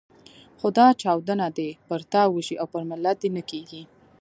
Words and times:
خو 0.59 0.67
دا 0.77 0.87
چاودنه 1.01 1.47
دې 1.57 1.69
پر 1.87 2.01
تا 2.11 2.21
وشي 2.35 2.55
او 2.61 2.67
پر 2.73 2.83
ملت 2.91 3.17
دې 3.21 3.29
نه 3.37 3.43
کېږي. 3.49 3.81